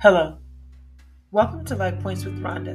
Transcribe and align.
Hello. 0.00 0.38
Welcome 1.32 1.64
to 1.64 1.74
Life 1.74 1.98
Points 1.98 2.24
with 2.24 2.38
Ronda, 2.38 2.74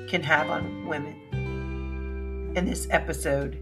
can 0.09 0.23
have 0.23 0.49
on 0.49 0.87
women. 0.87 2.51
In 2.55 2.65
this 2.65 2.87
episode, 2.89 3.61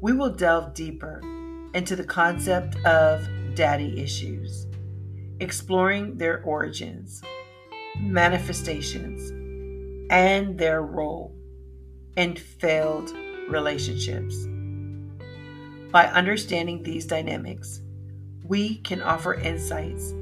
we 0.00 0.12
will 0.12 0.30
delve 0.30 0.72
deeper 0.72 1.20
into 1.74 1.96
the 1.96 2.04
concept 2.04 2.76
of 2.86 3.28
daddy 3.56 4.00
issues, 4.00 4.68
exploring 5.40 6.16
their 6.16 6.44
origins, 6.44 7.20
manifestations, 7.98 9.32
and 10.10 10.56
their 10.56 10.82
role 10.82 11.34
in 12.16 12.36
failed 12.36 13.10
relationships. 13.48 14.46
By 15.90 16.06
understanding 16.06 16.84
these 16.84 17.04
dynamics, 17.04 17.80
we 18.44 18.76
can 18.76 19.02
offer 19.02 19.34
insights 19.34 20.12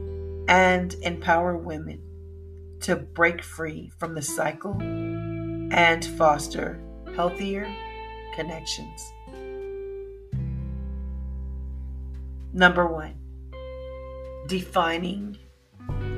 and 0.49 0.95
empower 1.03 1.59
women 1.59 2.01
to 2.85 2.97
break 2.97 3.43
free 3.43 3.91
from 3.99 4.15
the 4.15 4.21
cycle 4.21 4.77
and 4.83 6.05
foster 6.05 6.79
healthier 7.17 7.67
connections. 8.35 9.11
Number 12.53 12.87
one, 12.87 13.15
defining 14.49 15.39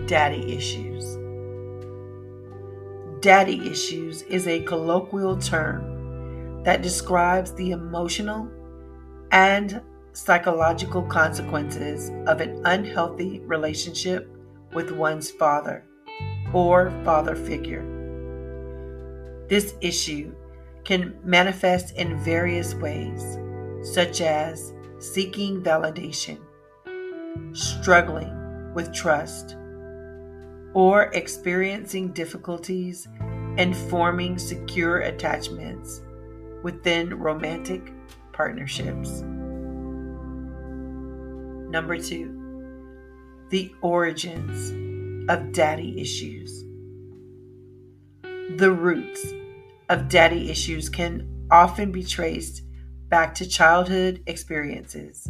daddy 0.06 0.56
issues. 0.56 1.16
Daddy 3.20 3.70
issues 3.70 4.22
is 4.22 4.48
a 4.48 4.64
colloquial 4.64 5.36
term 5.36 6.64
that 6.64 6.82
describes 6.82 7.52
the 7.52 7.70
emotional 7.70 8.50
and 9.30 9.80
psychological 10.14 11.02
consequences 11.02 12.10
of 12.26 12.40
an 12.40 12.60
unhealthy 12.64 13.38
relationship 13.46 14.28
with 14.72 14.90
one's 14.90 15.30
father 15.30 15.84
or 16.56 16.90
father 17.04 17.36
figure. 17.36 17.84
This 19.46 19.74
issue 19.82 20.34
can 20.84 21.14
manifest 21.22 21.94
in 21.96 22.16
various 22.24 22.74
ways, 22.76 23.36
such 23.82 24.22
as 24.22 24.72
seeking 24.98 25.62
validation, 25.62 26.38
struggling 27.52 28.72
with 28.72 28.90
trust, 28.94 29.54
or 30.72 31.10
experiencing 31.12 32.08
difficulties 32.12 33.06
in 33.58 33.74
forming 33.74 34.38
secure 34.38 35.00
attachments 35.00 36.00
within 36.62 37.18
romantic 37.18 37.92
partnerships. 38.32 39.20
Number 41.68 41.98
two, 41.98 42.32
the 43.50 43.74
origins 43.82 44.86
of 45.28 45.52
daddy 45.52 46.00
issues. 46.00 46.64
The 48.58 48.70
roots 48.72 49.26
of 49.88 50.08
daddy 50.08 50.50
issues 50.50 50.88
can 50.88 51.46
often 51.50 51.92
be 51.92 52.02
traced 52.02 52.62
back 53.08 53.34
to 53.36 53.48
childhood 53.48 54.22
experiences. 54.26 55.28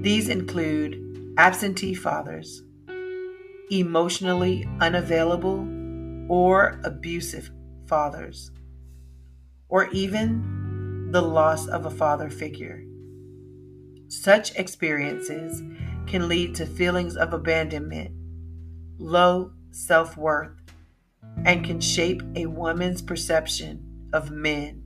These 0.00 0.28
include 0.28 1.34
absentee 1.36 1.94
fathers, 1.94 2.62
emotionally 3.70 4.68
unavailable 4.80 5.66
or 6.28 6.80
abusive 6.84 7.50
fathers, 7.86 8.50
or 9.68 9.88
even 9.88 11.10
the 11.10 11.22
loss 11.22 11.66
of 11.68 11.86
a 11.86 11.90
father 11.90 12.30
figure. 12.30 12.84
Such 14.08 14.56
experiences 14.56 15.62
can 16.06 16.28
lead 16.28 16.54
to 16.56 16.66
feelings 16.66 17.16
of 17.16 17.32
abandonment, 17.32 18.10
low 18.98 19.52
self 19.70 20.16
worth, 20.16 20.52
and 21.44 21.64
can 21.64 21.80
shape 21.80 22.22
a 22.34 22.46
woman's 22.46 23.00
perception 23.00 24.08
of 24.12 24.30
men 24.30 24.82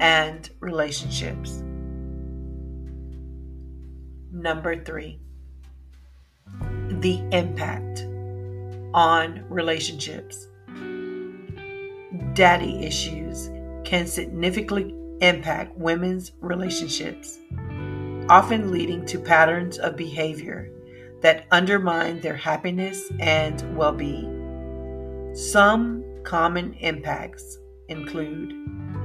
and 0.00 0.50
relationships. 0.60 1.62
Number 4.32 4.82
three, 4.84 5.20
the 7.00 7.22
impact 7.32 8.06
on 8.92 9.44
relationships. 9.48 10.48
Daddy 12.34 12.84
issues 12.84 13.50
can 13.84 14.06
significantly 14.06 14.94
impact 15.20 15.76
women's 15.76 16.32
relationships, 16.40 17.38
often 18.28 18.70
leading 18.70 19.06
to 19.06 19.18
patterns 19.18 19.78
of 19.78 19.96
behavior 19.96 20.70
that 21.26 21.44
undermine 21.50 22.20
their 22.20 22.36
happiness 22.36 23.10
and 23.18 23.76
well 23.76 23.90
being. 23.90 25.32
Some 25.34 26.04
common 26.22 26.74
impacts 26.74 27.58
include 27.88 28.52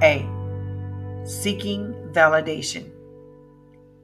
A. 0.04 0.24
Seeking 1.24 1.92
validation. 2.12 2.92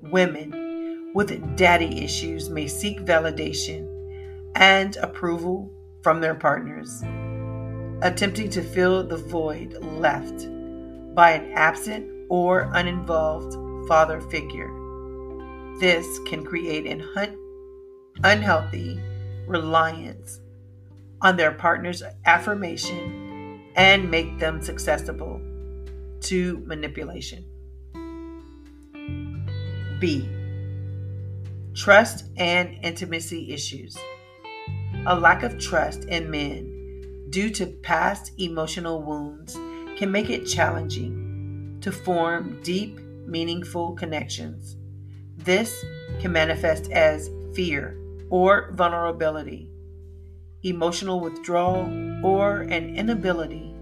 Women 0.02 1.12
with 1.14 1.56
daddy 1.56 2.02
issues 2.02 2.50
may 2.50 2.66
seek 2.66 3.04
validation 3.04 3.86
and 4.56 4.96
approval 4.96 5.72
from 6.02 6.20
their 6.20 6.34
partners, 6.34 7.04
attempting 8.02 8.50
to 8.50 8.62
fill 8.62 9.06
the 9.06 9.16
void 9.16 9.74
left 9.80 10.48
by 11.14 11.30
an 11.30 11.52
absent 11.52 12.10
or 12.28 12.68
uninvolved 12.74 13.54
father 13.86 14.20
figure. 14.20 14.72
This 15.78 16.18
can 16.26 16.44
create 16.44 16.84
an 16.84 17.00
unhealthy 18.24 19.00
reliance 19.46 20.40
on 21.22 21.36
their 21.36 21.52
partner's 21.52 22.02
affirmation 22.24 23.62
and 23.76 24.10
make 24.10 24.38
them 24.38 24.62
susceptible 24.62 25.40
to 26.20 26.62
manipulation. 26.66 27.44
B. 30.00 30.28
Trust 31.74 32.26
and 32.36 32.76
intimacy 32.82 33.52
issues. 33.52 33.96
A 35.06 35.18
lack 35.18 35.42
of 35.42 35.58
trust 35.58 36.04
in 36.04 36.30
men 36.30 37.26
due 37.30 37.50
to 37.50 37.66
past 37.66 38.32
emotional 38.38 39.02
wounds 39.02 39.54
can 39.96 40.10
make 40.10 40.30
it 40.30 40.44
challenging 40.44 41.78
to 41.80 41.92
form 41.92 42.60
deep, 42.62 42.98
meaningful 43.26 43.92
connections. 43.92 44.76
This 45.36 45.84
can 46.20 46.32
manifest 46.32 46.90
as 46.90 47.30
fear 47.54 47.96
or 48.30 48.72
vulnerability, 48.74 49.70
emotional 50.62 51.20
withdrawal, 51.20 51.86
or 52.24 52.62
an 52.62 52.94
inability 52.96 53.74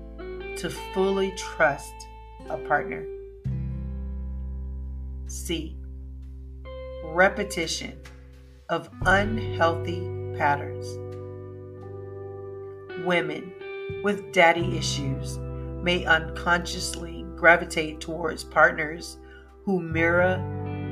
to 0.56 0.70
fully 0.94 1.32
trust 1.36 1.94
a 2.48 2.56
partner. 2.58 3.04
C. 5.26 5.76
Repetition 7.04 7.98
of 8.68 8.88
unhealthy 9.04 10.00
patterns. 10.36 10.86
Women 13.04 13.52
with 14.02 14.32
daddy 14.32 14.76
issues 14.76 15.38
may 15.82 16.04
unconsciously 16.04 17.24
gravitate 17.36 18.00
towards 18.00 18.44
partners 18.44 19.18
who 19.64 19.80
mirror 19.80 20.36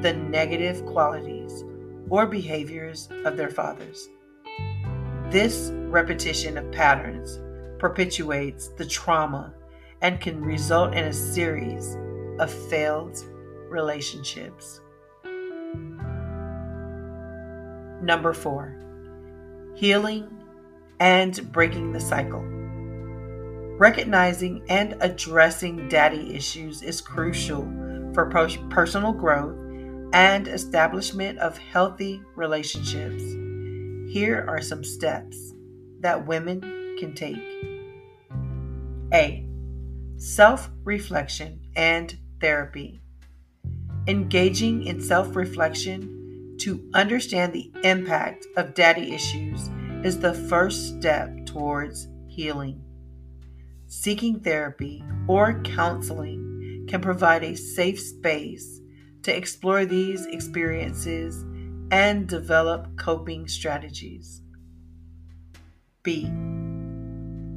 the 0.02 0.12
negative 0.12 0.84
qualities 0.86 1.64
or 2.10 2.26
behaviors 2.26 3.08
of 3.24 3.36
their 3.36 3.50
fathers. 3.50 4.08
This 5.30 5.70
repetition 5.72 6.58
of 6.58 6.70
patterns 6.70 7.40
perpetuates 7.78 8.68
the 8.68 8.86
trauma 8.86 9.52
and 10.00 10.20
can 10.20 10.40
result 10.40 10.94
in 10.94 11.04
a 11.04 11.12
series 11.12 11.96
of 12.38 12.52
failed 12.68 13.18
relationships. 13.68 14.80
Number 18.02 18.32
four, 18.34 18.76
healing 19.74 20.28
and 21.00 21.50
breaking 21.52 21.92
the 21.92 22.00
cycle. 22.00 22.42
Recognizing 23.78 24.62
and 24.68 24.96
addressing 25.00 25.88
daddy 25.88 26.34
issues 26.34 26.82
is 26.82 27.00
crucial 27.00 27.62
for 28.12 28.26
personal 28.70 29.12
growth 29.12 29.63
and 30.14 30.46
establishment 30.46 31.40
of 31.40 31.58
healthy 31.58 32.22
relationships. 32.36 33.22
Here 34.12 34.46
are 34.48 34.62
some 34.62 34.84
steps 34.84 35.52
that 36.00 36.24
women 36.24 36.60
can 37.00 37.14
take. 37.14 37.42
A. 39.12 39.44
Self 40.16 40.70
reflection 40.84 41.60
and 41.74 42.16
therapy. 42.40 43.00
Engaging 44.06 44.84
in 44.84 45.02
self 45.02 45.34
reflection 45.34 46.56
to 46.60 46.88
understand 46.94 47.52
the 47.52 47.72
impact 47.82 48.46
of 48.56 48.74
daddy 48.74 49.12
issues 49.12 49.68
is 50.04 50.20
the 50.20 50.34
first 50.34 50.96
step 50.96 51.44
towards 51.44 52.06
healing. 52.28 52.80
Seeking 53.88 54.38
therapy 54.38 55.02
or 55.26 55.60
counseling 55.62 56.86
can 56.88 57.00
provide 57.00 57.42
a 57.42 57.56
safe 57.56 57.98
space 57.98 58.80
to 59.24 59.36
explore 59.36 59.84
these 59.84 60.26
experiences 60.26 61.44
and 61.90 62.28
develop 62.28 62.96
coping 62.96 63.48
strategies. 63.48 64.42
B. 66.02 66.26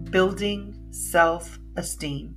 Building 0.10 0.88
self 0.92 1.60
esteem. 1.76 2.36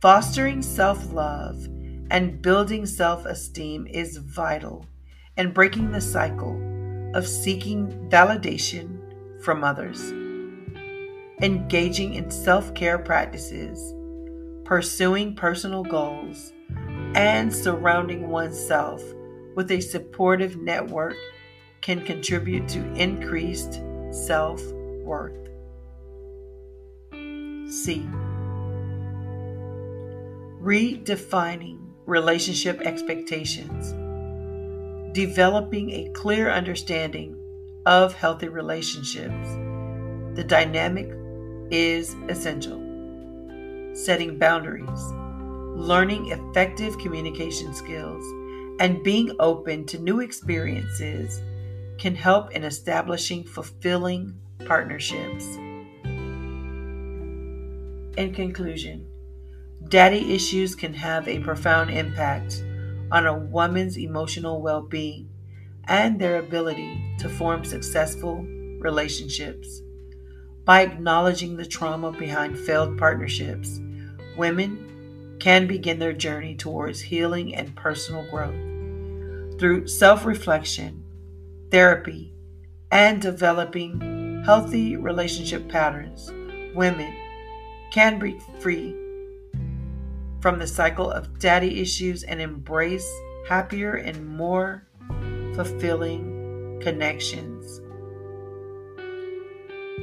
Fostering 0.00 0.60
self 0.62 1.12
love 1.12 1.66
and 2.10 2.42
building 2.42 2.84
self 2.84 3.24
esteem 3.24 3.86
is 3.86 4.18
vital 4.18 4.86
in 5.36 5.50
breaking 5.52 5.90
the 5.90 6.00
cycle 6.00 6.60
of 7.14 7.26
seeking 7.26 7.88
validation 8.10 9.00
from 9.42 9.64
others. 9.64 10.12
Engaging 11.40 12.14
in 12.14 12.30
self 12.30 12.74
care 12.74 12.98
practices, 12.98 13.94
pursuing 14.64 15.34
personal 15.34 15.82
goals, 15.82 16.53
and 17.14 17.54
surrounding 17.54 18.28
oneself 18.28 19.02
with 19.54 19.70
a 19.70 19.80
supportive 19.80 20.56
network 20.56 21.16
can 21.80 22.04
contribute 22.04 22.68
to 22.68 22.80
increased 22.94 23.80
self 24.10 24.62
worth. 25.02 25.48
C. 27.70 28.06
Redefining 30.60 31.78
relationship 32.06 32.80
expectations. 32.80 33.92
Developing 35.14 35.90
a 35.90 36.10
clear 36.14 36.50
understanding 36.50 37.38
of 37.86 38.14
healthy 38.14 38.48
relationships. 38.48 39.48
The 40.34 40.44
dynamic 40.44 41.12
is 41.70 42.16
essential. 42.28 42.80
Setting 43.94 44.38
boundaries, 44.38 45.12
learning 45.74 46.30
effective 46.30 46.98
communication 46.98 47.74
skills, 47.74 48.24
and 48.80 49.02
being 49.02 49.34
open 49.38 49.84
to 49.86 49.98
new 49.98 50.20
experiences 50.20 51.40
can 51.98 52.14
help 52.14 52.52
in 52.52 52.64
establishing 52.64 53.44
fulfilling 53.44 54.34
partnerships. 54.64 55.56
In 58.16 58.32
conclusion, 58.32 59.06
daddy 59.88 60.34
issues 60.34 60.74
can 60.74 60.94
have 60.94 61.26
a 61.28 61.40
profound 61.40 61.90
impact 61.90 62.64
on 63.10 63.26
a 63.26 63.36
woman's 63.36 63.98
emotional 63.98 64.62
well 64.62 64.82
being 64.82 65.28
and 65.84 66.18
their 66.18 66.38
ability 66.38 67.00
to 67.18 67.28
form 67.28 67.64
successful 67.64 68.44
relationships. 68.80 69.82
By 70.64 70.82
acknowledging 70.82 71.56
the 71.56 71.66
trauma 71.66 72.12
behind 72.12 72.58
failed 72.58 72.96
partnerships, 72.96 73.80
women 74.36 74.83
can 75.44 75.66
begin 75.66 75.98
their 75.98 76.14
journey 76.14 76.54
towards 76.54 77.02
healing 77.02 77.54
and 77.54 77.76
personal 77.76 78.26
growth. 78.30 79.58
Through 79.60 79.86
self 79.86 80.24
reflection, 80.24 81.04
therapy, 81.70 82.32
and 82.90 83.20
developing 83.20 84.42
healthy 84.46 84.96
relationship 84.96 85.68
patterns, 85.68 86.32
women 86.74 87.14
can 87.90 88.18
break 88.18 88.40
free 88.58 88.96
from 90.40 90.58
the 90.58 90.66
cycle 90.66 91.10
of 91.10 91.38
daddy 91.38 91.78
issues 91.78 92.22
and 92.22 92.40
embrace 92.40 93.06
happier 93.46 93.96
and 93.96 94.26
more 94.26 94.86
fulfilling 95.54 96.80
connections. 96.82 97.82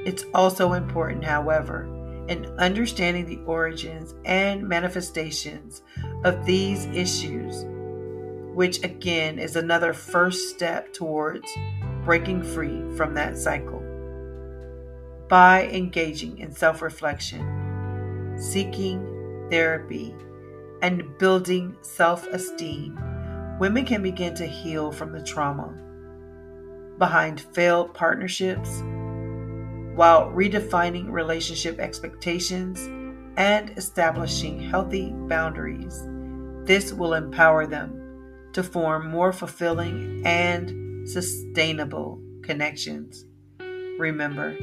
It's 0.06 0.24
also 0.36 0.74
important, 0.74 1.24
however, 1.24 1.88
in 2.28 2.46
understanding 2.60 3.26
the 3.26 3.40
origins 3.46 4.14
and 4.26 4.68
manifestations 4.68 5.82
of 6.24 6.46
these 6.46 6.86
issues, 6.88 7.66
which 8.56 8.84
again 8.84 9.40
is 9.40 9.56
another 9.56 9.94
first 9.94 10.50
step 10.50 10.94
towards 10.94 11.48
breaking 12.04 12.44
free 12.44 12.84
from 12.96 13.14
that 13.14 13.38
cycle. 13.38 13.82
By 15.28 15.68
engaging 15.68 16.38
in 16.40 16.52
self 16.52 16.82
reflection, 16.82 18.36
seeking 18.38 19.48
therapy, 19.50 20.14
and 20.82 21.18
building 21.18 21.76
self 21.82 22.28
esteem, 22.28 23.00
women 23.60 23.86
can 23.86 24.02
begin 24.02 24.36
to 24.36 24.46
heal 24.46 24.92
from 24.92 25.12
the 25.12 25.24
trauma 25.24 25.78
behind 26.98 27.42
failed 27.42 27.94
partnerships 27.96 28.84
while 29.96 30.32
redefining 30.32 31.12
relationship 31.12 31.80
expectations 31.80 32.80
and 33.38 33.72
establishing 33.78 34.60
healthy 34.60 35.12
boundaries. 35.12 36.04
This 36.66 36.94
will 36.94 37.14
empower 37.14 37.66
them 37.66 38.50
to 38.54 38.64
form 38.64 39.10
more 39.10 39.32
fulfilling 39.34 40.22
and 40.26 41.10
sustainable 41.10 42.22
connections. 42.44 43.26
Remember, 43.98 44.58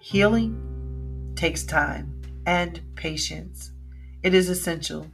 healing 0.00 1.32
takes 1.36 1.64
time 1.64 2.22
and 2.46 2.80
patience. 2.94 3.72
It 4.22 4.34
is 4.34 4.48
essential 4.48 5.10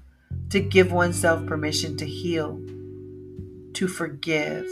to 0.50 0.60
give 0.60 0.92
oneself 0.92 1.46
permission 1.46 1.96
to 1.96 2.06
heal, 2.06 2.60
to 3.74 3.88
forgive, 3.88 4.66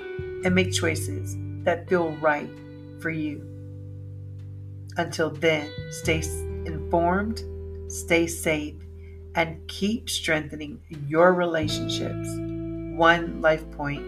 and 0.45 0.55
make 0.55 0.73
choices 0.73 1.37
that 1.65 1.89
feel 1.89 2.11
right 2.17 2.51
for 3.01 3.11
you. 3.11 3.49
Until 4.97 5.31
then, 5.31 5.71
stay 5.91 6.23
informed, 6.67 7.43
stay 7.91 8.27
safe, 8.27 8.75
and 9.35 9.67
keep 9.69 10.11
strengthening 10.11 10.81
your 11.09 11.33
relationships 11.33 12.29
one 12.97 13.41
life 13.41 13.69
point 13.73 14.05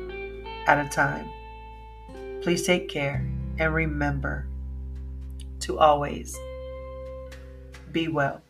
at 0.66 0.84
a 0.84 0.88
time. 0.88 1.28
Please 2.42 2.66
take 2.66 2.88
care 2.88 3.26
and 3.58 3.72
remember 3.72 4.46
to 5.60 5.78
always 5.78 6.36
be 7.92 8.08
well. 8.08 8.43